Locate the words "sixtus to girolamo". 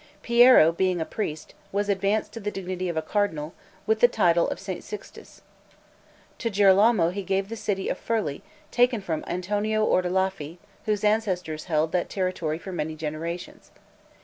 4.83-7.11